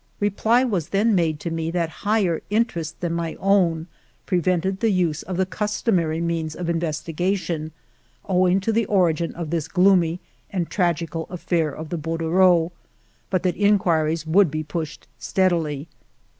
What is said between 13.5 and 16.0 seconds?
inquiries would be pushed steadily.